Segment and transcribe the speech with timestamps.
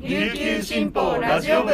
[0.00, 1.72] 琉球新報ラジオ部。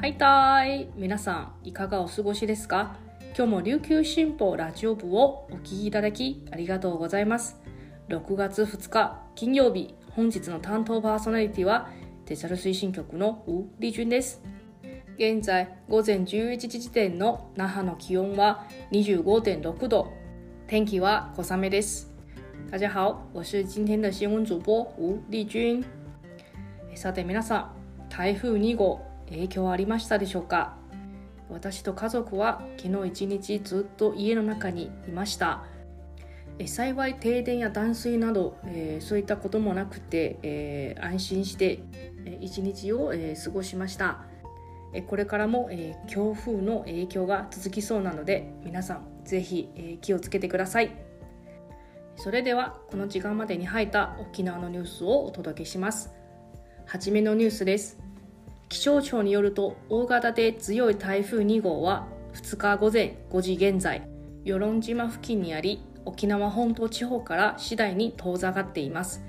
[0.00, 0.88] はいたい。
[0.96, 2.96] 皆さんいかがお過ごしですか？
[3.36, 7.60] 今日も琉球新報ラジオ部をお聞きいただきありがとうございます。
[8.08, 11.90] 6月2日金曜日本日の担当パーソナリティは
[12.24, 14.42] デジタル推進局のウ・リジュンです。
[15.18, 20.14] 現在午前11時時点の那覇の気温は25.6度。
[20.66, 22.15] 天気は小雨です。
[22.70, 25.84] 大家好我是今天的新聞主播吴丽君。
[26.94, 27.70] さて皆さ
[28.08, 30.70] ん台風2号影響ありましたでしょうか？
[31.48, 35.62] 私と家族は昨日一日ずっと家の中にいました。
[36.66, 41.80] 幸い停電や断水など、えー、そういったこともなくて、えー、安心して
[42.40, 44.24] 一日を、えー、過ごしました。
[45.06, 51.05] これからも、え強風の影響が続きそうなので皆さんぜひ、え気をつけてください。
[52.16, 56.14] それではこの時間までに入った沖縄のニュースをお届けします。
[56.86, 57.98] はじめのニュースです。
[58.68, 64.02] 気象庁によると大型で強い台風2号は2日午前5時現在
[64.44, 69.22] 与論島付近にあり沖縄本島地方から次第に遠ざかっています。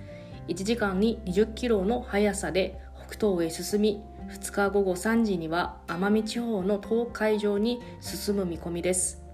[0.48, 9.27] 1時間に20キロの速さで北東へ進み2日午後3時には奄美地方の東海上に進む見込みです。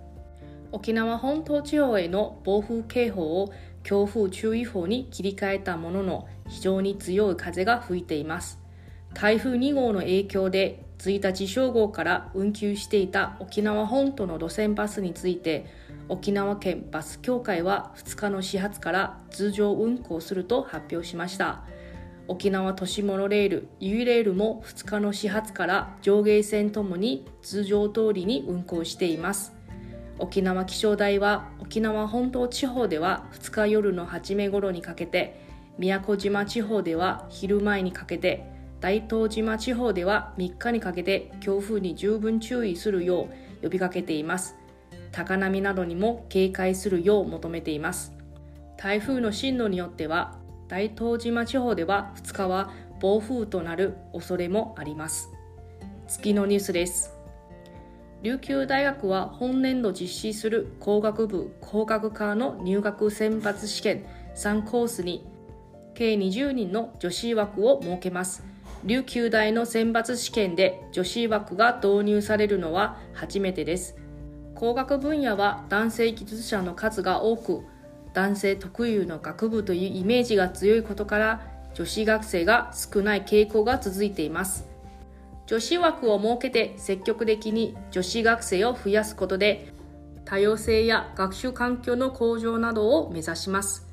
[0.73, 8.59] 沖縄本島地方への暴風警報を強風注意報に切り替えたものの非常に強い風が吹いています。
[9.13, 15.67] 台風2号の影響で1日正午から運休していた沖縄本島の路線バスについて
[16.09, 21.61] 沖縄県バス協会は2日の始発から通常運行すると発表しました。
[22.27, 29.53] 沖縄都市モノレール、ユイレールも2日の始発から上下線ともに通常通りに運行しています。
[30.19, 35.41] 沖縄気象台は沖縄本島地方では2日夜の初め頃にかけて
[35.77, 38.45] 宮古島地方では昼前にかけて
[38.79, 43.29] 大東島地方では3日にかけて強風に十分注意するよ
[43.61, 44.57] う呼びかけています。
[45.13, 48.11] 高波などにも警戒するよう求めています。
[48.77, 50.37] 台風の進路によっては
[50.67, 55.29] 大東島地方では2日は暴風となる恐れもあります。
[56.07, 57.12] 次のニュースです。
[58.23, 64.05] 琉球大学は本年度実施する工学部工学科の入学選抜試験
[64.37, 65.27] 3コースに
[65.93, 68.45] 計20人の女子枠を設けます。
[68.85, 73.97] 琉球大の選抜試験で女子枠が導入されるのは初めてです。
[74.55, 77.65] 工学分野は男性技術者の数が多く
[78.13, 81.41] 男性特有の学部というイメージが強いことから
[81.73, 84.72] 女子学生が少ない傾向が続いています。
[85.45, 89.73] 女子枠を設けて積極的に女子学生を増やすことで
[90.25, 93.87] 多様性や学習環境の向上などを目指します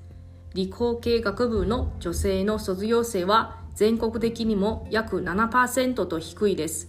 [0.55, 6.89] 理工系学部の女性の卒業生は全国的にも約7%と低いです。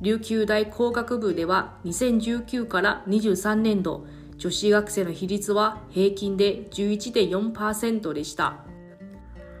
[0.00, 8.58] 琉球大工学部では2019から23年度、女子学生の比率は平均で11.4%でした。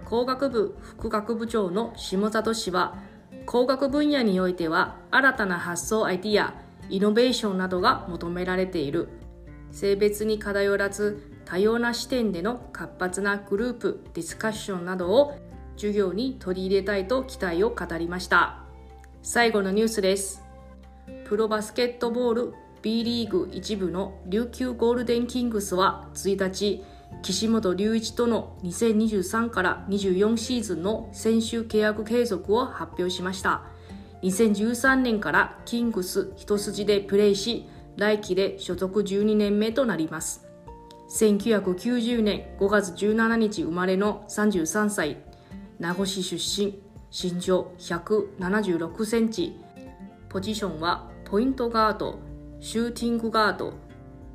[0.04, 2.98] 工学部副学部長の下里氏は、
[3.48, 6.52] 工学分野においては新たな発想アイディア、
[6.90, 9.08] イノベーションなどが求められている。
[9.72, 15.38] 性別に偏らず多様な視点での活発なグループ、ディスカッションなどを
[15.76, 18.64] 授業に取り入れたいと期待を語りました
[19.22, 20.42] 最後のニュースです
[21.24, 26.84] プロバスケットボール B リーグ一部の琉球ゴールデンキングスは1日
[27.22, 33.62] 岸本隆一との2023から24シーズンの選手契約継続を発表しました。
[34.22, 40.46] 2013年からキングス一筋でプレーし来季で所属12年目となります。
[41.10, 45.16] 1990年5月17日生まれの33歳。
[45.78, 46.80] 名護市出身。
[47.10, 49.56] 身長176センチ。
[50.28, 52.18] ポジションはポイントガード
[52.60, 53.87] シューティングガード。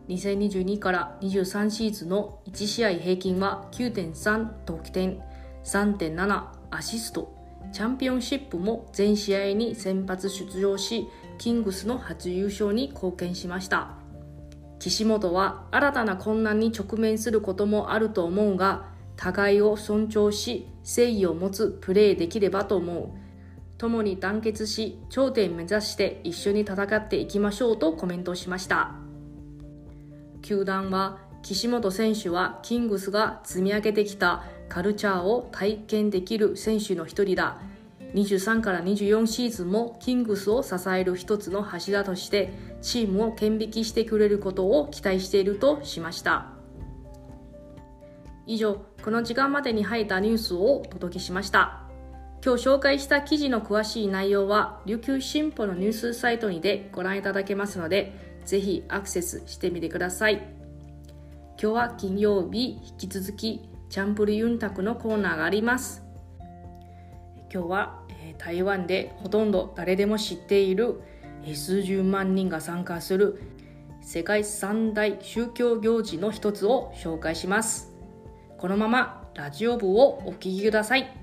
[0.09, 5.22] 2022から23シーズンの1試合平均は9.3得点
[5.63, 7.33] 3.7アシスト。
[7.72, 11.07] チャンピオンシップも全試合に先発出場し
[11.38, 13.95] キングスの初優勝に貢献しました。
[14.80, 18.86] 岸本は新たな困難に直面することもあると思うが
[19.16, 23.10] 互いを尊重し誠意を持つプレーできればと思う。
[23.77, 29.02] 共に団結し頂点目指して一緒に戦っていきましょうとコメントしました。
[30.44, 37.57] 球団は岸本選手はキングスが積み上げてきたカルチャーを体験できる選手の一人だ。
[38.13, 46.51] 23から24シーズンもキングスを支える一つの柱としてチームを顕引きしてくれることを期待しているとしました。
[48.46, 51.80] 以上この時間までに入ったニュースをお届けしました。
[52.46, 60.36] 今日紹介した記事の詳しい内容は琉球新報のニュースサイトにでご覧いただけますのでぜひアクセスしてみてください。
[61.62, 66.04] 今日は金曜日引き続きチャンプルユンタクのコーナーがあります。
[67.54, 71.01] 今日はえ台湾でほとんど誰でも知っている
[71.54, 73.42] 数十万人が参加する
[74.01, 77.92] 世界三大宗教行事の一つを紹介します。
[78.57, 81.23] このままラジオ部をお聴きください。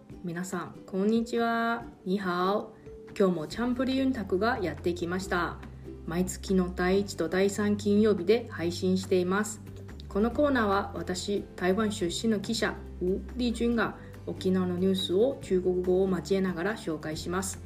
[0.23, 1.83] 皆さんこんにちは。
[2.05, 2.75] にハオ
[3.17, 5.57] 今日もチャンプリユンタクがやってきました。
[6.05, 9.61] 毎月の第1と第3金曜日で配信しています。
[10.09, 13.95] このコーナーは私台湾出身の記者ウ・リジュンが
[14.27, 17.59] 沖縄のニュースを中国語を交えながら紹介します。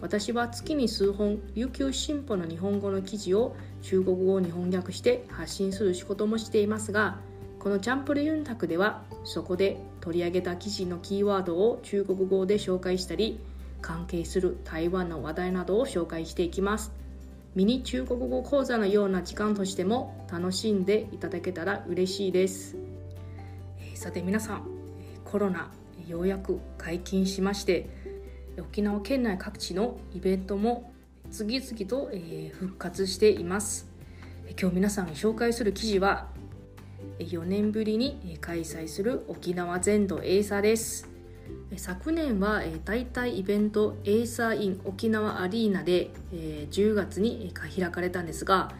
[0.00, 7.18] 私は月に数本琉球新報の日本語の記事を中国語に翻訳して発信する仕事もしていますが
[7.58, 13.40] このチャンプルユンタクではそこで取り上げた記事のキーワードを中国語で紹介したり
[13.80, 16.92] 関係する台湾の話題などを紹介していきます。
[17.56, 22.76] ミニ中国語講座のような時間としても楽しんでいただけたら嬉しいです、
[23.80, 24.68] え、さて皆さん
[25.24, 25.72] コロナ
[26.06, 27.90] ようやく解禁しまして
[28.56, 30.92] 沖縄県内各地のイベントも
[31.32, 33.88] 次々と、え、復活しています。
[34.60, 36.28] 今日皆さんに紹介する記事は
[37.20, 41.08] 4年ぶりに開催する沖縄全土エイサーです。
[41.76, 48.72] 昨年は大体イベントエイサー in 沖縄アリーナで10月に開かれたんですが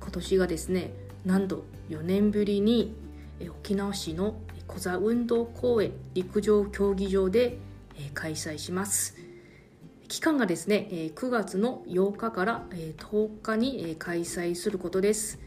[0.00, 0.92] 今年がですね
[1.24, 2.94] なんと4年ぶりに
[3.58, 4.36] 沖縄市の
[4.66, 7.58] 小座運動公園陸上競技場で
[8.14, 9.16] 開催します。
[10.08, 15.38] 期間がですね9月の8日から10日に開催することです。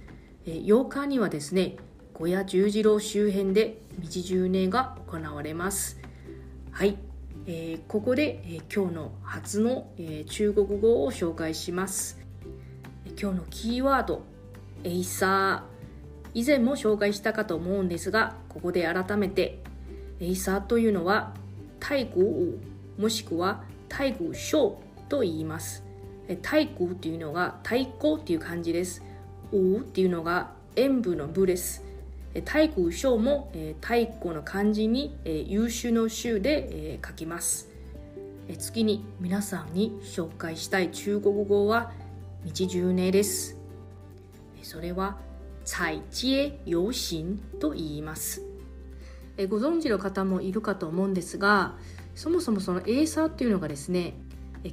[0.46, 1.78] 8日にはですね
[2.14, 6.00] 小屋十字路周辺で道10年が行われます。
[6.70, 6.98] はい、
[7.48, 12.20] えー、ここで、えー、今日の初の、えー、中国語を紹介します。
[13.20, 14.22] 今日のキーワード
[14.84, 15.74] エイサー。
[16.36, 19.62] 以前も紹介したかと思うんですがここで改めて
[20.20, 21.34] エイサーというのは
[21.80, 22.60] 太鼓舞
[22.98, 25.84] もしくは太鼓ショーと言います。
[26.28, 29.02] 太鼓っていうのが太鼓っていう漢字です。
[29.52, 31.93] 舞っていうのが演舞の舞です。
[32.42, 37.70] 太鼓秀も太鼓の漢字に優秀の秀で書きます。
[38.58, 41.92] 次に皆さんに紹介したい中国語は
[42.46, 43.58] 道十年です。
[44.64, 45.18] それは
[45.64, 48.42] 彩街遊行と言います。
[49.50, 51.76] ご存知の方もいるかと思うんですが
[52.16, 54.14] そもそもそのエーサーっていうのがですね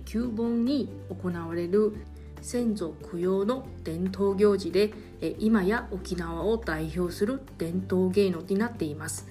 [0.04, 1.94] 旧盆に行われる
[2.42, 4.92] 先祖供養の伝統行事で
[5.38, 9.28] 今や沖縄を代表する伝統芸能になっています。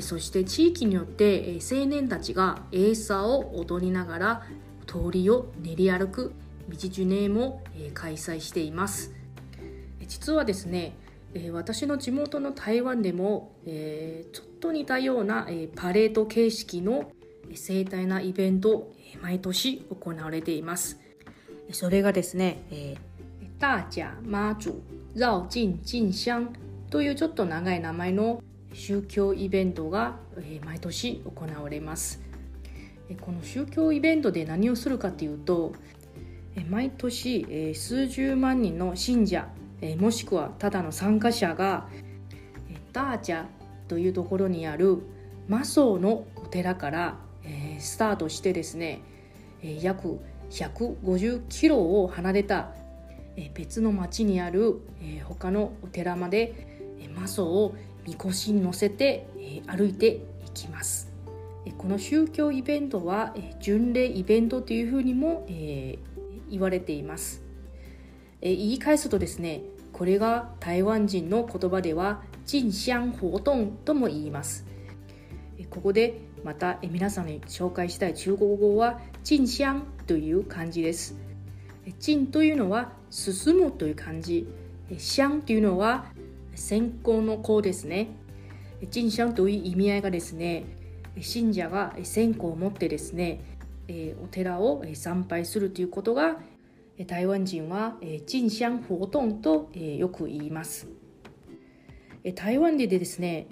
[0.00, 4.46] そして地域によって青年たちがエーサーを踊りながら
[4.86, 6.32] 通りを練り歩く
[6.68, 7.62] 道ジュネーも
[7.94, 9.14] 開催しています。
[10.06, 10.96] 実はですね
[11.52, 17.12] 私の地元の台湾でもちょっと似たようなパレード形式の
[17.54, 18.92] 盛大なイベント
[19.22, 21.00] 毎年行われています。
[21.70, 24.76] それがですね、えー、大甲妈祖
[25.14, 26.50] 绕境進香
[26.90, 32.22] というちょっと長い名前の宗教イベントが、えー、毎年行われます。
[33.20, 35.72] この宗教イベントで何をするかというと
[36.68, 39.48] 毎年数十万人の信者
[39.98, 41.88] もしくはただの参加者が
[42.92, 43.46] ダーチャ
[43.86, 44.98] というところにある
[45.48, 47.16] マソーのお寺から
[47.78, 49.00] スタートしてですね
[49.62, 50.20] 約
[50.50, 52.72] 150キロを離れた
[53.54, 54.80] 別の町にある
[55.24, 57.74] 他のお寺までマソを
[58.06, 59.26] みこしに乗せて
[59.66, 60.06] 歩いて
[60.46, 61.08] いきます。
[61.76, 65.46] この宗教イベントは巡礼イベントというふうにも
[66.50, 67.42] 言われています。
[68.40, 69.62] 言い返すとですね
[69.92, 74.64] これが台湾人の言葉では進香活動とも言います。
[75.70, 81.14] ここでまた皆さんに紹介したい中国語は進香という漢字です。
[82.00, 84.48] 進というのは進むという漢字。
[84.90, 86.06] 香というのは
[86.54, 88.08] 線香の香ですね。
[88.90, 90.64] 鎮香という意味合いがですね、
[91.20, 93.42] 信者が線香を持ってですね、
[94.24, 96.38] お寺を参拝するということが
[97.06, 100.88] 台湾人は鎮香活動とよく言います。
[102.34, 103.48] 台湾でですね、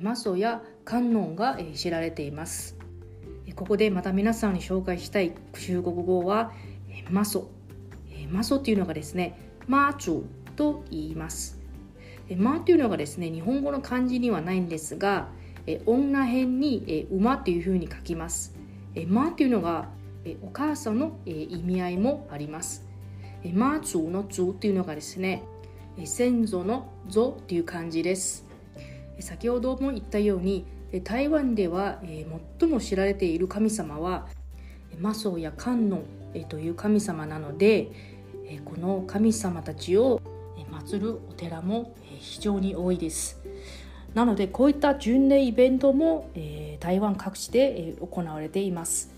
[0.00, 2.77] マソや観音が知られています。
[3.58, 6.52] ここでまた皆さんに紹介したい中国語は
[7.10, 7.50] マソ。
[8.30, 9.36] マソというのがですね、
[9.66, 10.22] マーチュ
[10.54, 11.58] と言います。
[12.36, 15.26] マというのがですね、日本語の漢字にはないんですが、
[15.86, 18.54] 女編に馬というふうに書きます。
[19.08, 19.88] マというのが
[20.40, 22.86] お母さんの意味合いもあります。
[23.52, 25.42] マーチュのズというのがですね、
[26.04, 28.46] 先祖の祖という漢字です。
[29.18, 30.64] 先ほども言ったように
[31.04, 32.26] 台湾ではえ
[32.58, 34.26] 最も知られている神様は
[34.98, 36.02] マソや観音
[36.48, 37.90] という神様なので
[38.46, 40.22] えこの神様たちを
[40.72, 43.38] 祀るお寺もえ非常に多いです。
[44.14, 49.12] なのでこういった巡礼イベントもえ台湾各地でえ行われています。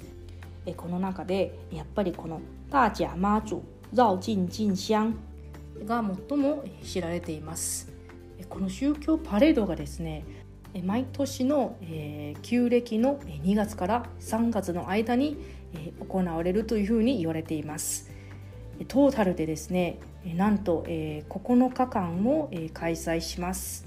[0.67, 3.63] えこの中でやっぱりこの大甲妈祖
[3.95, 5.13] 绕境進香
[5.87, 7.93] が最も知られています。
[8.49, 10.25] この宗教パレードがですね
[10.85, 15.37] 毎年の、えー、旧暦の2月から3月の間に、
[15.75, 18.11] えー、行われるというふうに言われています。
[18.89, 23.87] トータルでですねなんと、えー、9日間を、えー、開催します。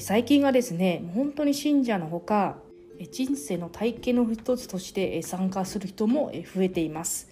[0.00, 2.56] 最近はですね本当に信者のほか
[3.12, 7.28] 人生の体験の一つとして参加する人も増えています。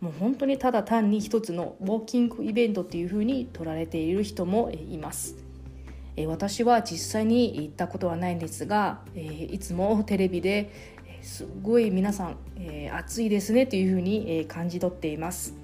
[0.00, 5.45] もう本当にただ単に一つのウォーキングイベントというふうに取られている人もいます。
[6.24, 10.72] 私は実際に行ったことはないんですがいつもテレビで
[11.20, 12.36] すごい皆さん
[12.92, 15.54] 暑いですねというふうに感じ取っています。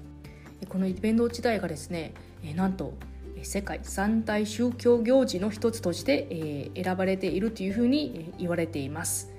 [0.69, 2.13] このイベント自体がですね
[2.55, 2.93] なんと
[3.41, 9.33] 世界三大宗教行事の一つとして選ばれているというふうに言われています、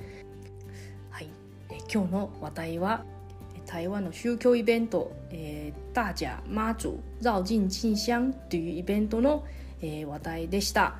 [1.11, 1.29] はい、
[1.93, 3.05] 今日の話題は
[3.67, 9.45] 台湾の宗教イベント「えー大甲媽祖遶境進香」というイベントの
[9.85, 10.97] 「えー、話題でした。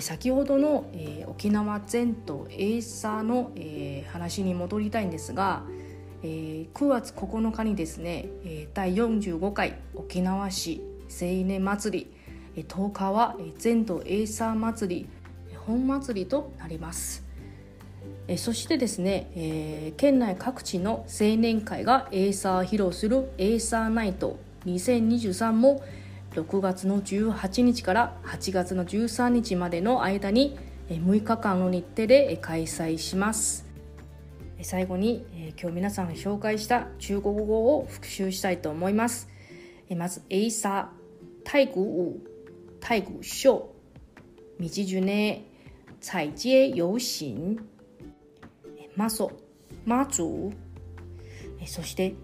[0.00, 5.64] 先ほどの、えー、沖縄全島エイサーの、えー、話に戻りたいんですが、
[6.22, 12.06] えー、9月9日にですね、えー、第45回沖縄市青年祭
[12.54, 15.08] り、10日は、全島エイサー祭り
[15.66, 17.24] 本祭りとなります。
[18.36, 25.82] そしてですね、えー、県内各地の青年会がエイサー披露するエイサーナイト2023も
[26.32, 30.58] 6月の18日から8月の13日までの間に
[30.88, 33.66] 6日間の日程で開催します。
[34.62, 35.24] 最後に
[35.60, 39.28] 今日皆さん紹介した中国語を復習したいと思います。
[39.96, 40.90] まず エイサ
[41.44, 42.20] 太鼓舞
[42.80, 43.62] 太鼓秀
[44.60, 45.44] 道巡礼
[46.00, 47.58] 彩街遊行
[48.96, 49.32] マソ
[49.84, 50.52] マ祖
[51.66, 52.14] そして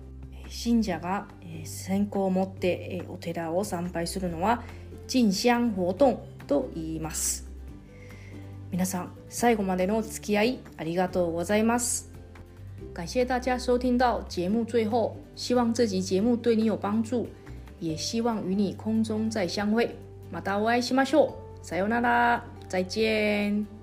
[0.55, 1.27] 信者が
[1.65, 4.63] 線香を持ってお寺を参拝するのは
[5.07, 7.51] 進香活動と言います
[8.71, 12.11] 皆さん最後までのお付き合いありがとうございます
[12.93, 17.27] 感谢大家收听到节目最后，希望这集节目对你有帮助，
[17.81, 19.97] 也希望与你空中再相会。
[20.31, 21.67] またお会いしましょう。
[21.67, 22.45] さようなら。
[22.69, 23.74] 再见。